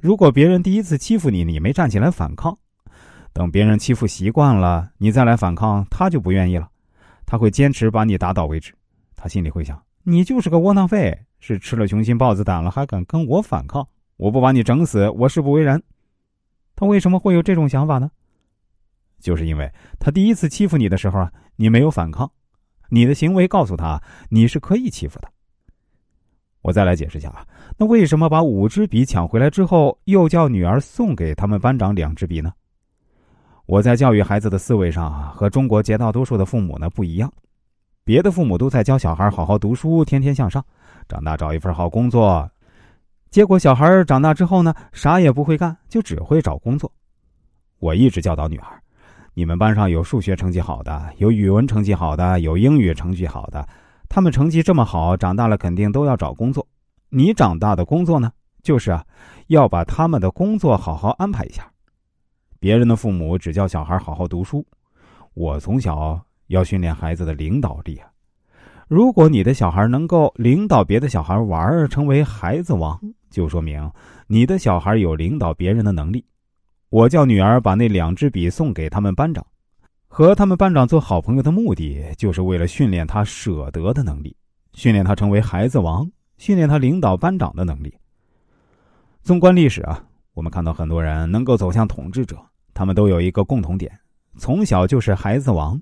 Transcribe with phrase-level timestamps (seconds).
[0.00, 2.56] 如果别人第一次欺负你，你没站起来反抗，
[3.34, 6.68] 等别人欺负习惯了，你再来反抗，他就不愿意了，
[7.26, 8.74] 他会坚持把你打倒为止。
[9.14, 13.86] 他心里会想：你就是个窝囊废，是吃了雄心豹子胆了，还敢跟我反抗？
[14.16, 15.82] 我不把你整死，我誓不为人。
[16.74, 18.10] 他为什么会有这种想法呢？
[19.20, 22.30] 就是因为他第一次欺负你的时候啊，你没有反抗，
[22.88, 25.30] 你的行为告诉他你是可以欺负的。
[26.62, 27.46] 我再来解释一下啊，
[27.78, 32.52] 那为什么把五支笔抢回来之后，又叫女儿送给他们班长两支笔呢？
[33.66, 37.32] 我在教育孩子的思维上啊，和中国绝大多数的父母呢不一样。
[38.04, 40.64] 别的父母都在教小孩好好读书，天天向上，
[41.08, 42.50] 长大找一份好工作。
[43.30, 46.90] 结果小孩长大之后呢，啥也不会干，就只会找工作。
[47.78, 48.66] 我一直教导女儿：
[49.32, 53.66] 你们班上有数学成绩好的，有语文成绩好的，有英语成绩好的。
[54.12, 56.66] 他们成绩这么好，长大了肯定都要找工作。
[57.10, 59.06] 你长大的工作呢，就是啊，
[59.46, 61.70] 要把他们的工作好好安排一下。
[62.58, 64.66] 别人的父母只教小孩好好读书，
[65.34, 68.10] 我从小要训练孩子的领导力啊。
[68.88, 73.00] 如果你的小孩能够领导别的小孩玩，成为孩子王，
[73.30, 73.88] 就说明
[74.26, 76.24] 你的小孩有领导别人的能力。
[76.88, 79.46] 我叫女儿把那两支笔送给他们班长。
[80.12, 84.36] 和他们班长做好朋友的目的，就是为了训练他舍得的能力，
[84.72, 86.04] 训练他成为孩子王，
[86.36, 87.96] 训练他领导班长的能力。
[89.22, 92.36] 纵观历史啊，我们看到很多人能够走向统治者，
[92.74, 94.00] 他们都有一个共同点：
[94.36, 95.80] 从小就是孩子王。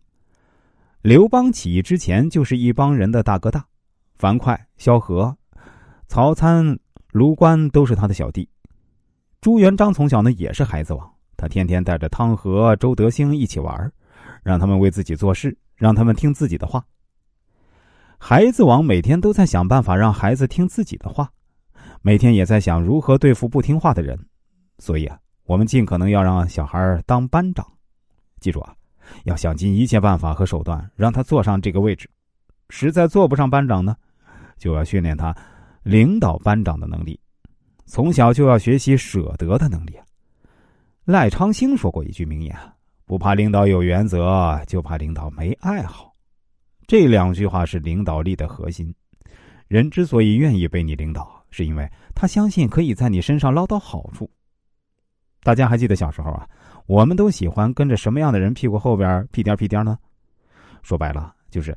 [1.01, 3.65] 刘邦起义之前就是一帮人的大哥大，
[4.17, 5.35] 樊哙、萧何、
[6.07, 6.79] 曹参、
[7.13, 8.47] 卢关都是他的小弟。
[9.41, 13.91] 朱元璋从小呢也是孩子王，他天天带着汤和、周德兴一起玩
[14.49, 16.83] 让他们为自己做事，让他们听自己的话。
[18.17, 21.31] 孩子王每天都在想办法让孩子听自己的话，
[22.01, 24.19] 每天也在想如何对付不听话的人。
[24.79, 27.63] 所以啊，我们尽可能要让小孩当班长。
[28.41, 28.75] 记住啊，
[29.25, 32.09] 要想尽一切办法和手段让他坐上这个位置。
[32.71, 33.95] 实在坐不上班长呢，
[34.57, 35.37] 就要训练他
[35.83, 37.21] 领导班长的能力。
[37.85, 39.93] 从小就要学习舍得的能力。
[41.05, 42.57] 赖昌星说过一句名言。
[43.09, 46.15] 不怕领导有原则，就怕领导没爱好。
[46.87, 48.95] 这两句话是领导力的核心。
[49.67, 54.31] 人之所以愿意被你领导，是因为他相信可以在你身上捞到好处。
[55.43, 56.47] 大家还记得小时候啊，
[56.85, 59.99] 我们都喜欢跟着什么样的人屁股后边屁颠屁颠呢？
[60.83, 61.75] 说白了，就是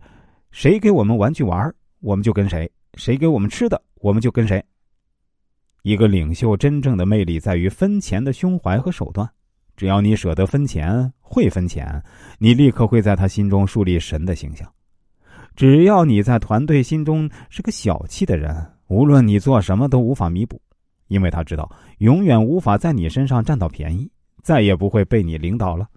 [0.51, 4.61] 谁给我们玩具玩，我们就跟谁；谁给我们吃的，我们就跟谁。
[5.83, 9.25] 一个领袖真正的魅力在于分钱的胸怀和手段。
[9.75, 12.03] 只要你舍得分钱，会分钱，
[12.37, 14.71] 你立刻会在他心中树立神的形象。
[15.55, 18.55] 只要你在团队心中是个小气的人，
[18.87, 20.61] 无论你做什么都无法弥补，
[21.07, 24.09] 因为他知道永远无法在你身上占到便宜，
[24.41, 25.87] 再也不会被你领导了。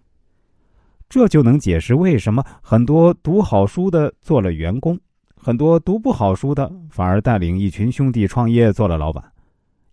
[1.08, 4.98] 这就能解释为什么很多读好书的做了员工，
[5.36, 9.22] 很多读不好书的反而带领一群兄弟创业做了老板，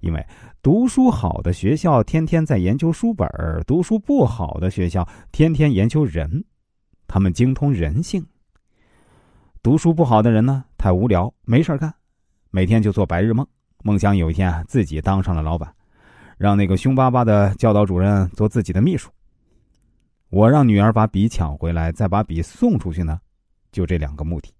[0.01, 0.25] 因为。
[0.63, 3.27] 读书好的学校天天在研究书本
[3.65, 6.45] 读书不好的学校天天研究人，
[7.07, 8.23] 他们精通人性。
[9.63, 11.91] 读书不好的人呢，太无聊，没事干，
[12.51, 13.43] 每天就做白日梦，
[13.83, 15.73] 梦想有一天啊自己当上了老板，
[16.37, 19.09] 让那个凶巴巴的教导主任做自己的秘书。
[20.29, 23.19] 我让女儿把笔抢回来，再把笔送出去呢，
[23.71, 24.53] 就这两个目的：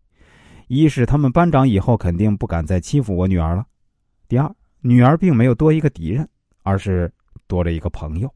[0.68, 3.62] 一是他们班长以后肯定不敢再欺负我女儿了；
[4.28, 4.52] 第二。
[4.82, 6.28] 女儿并没有多一个敌人，
[6.64, 7.12] 而是
[7.48, 8.34] 多了一个朋友。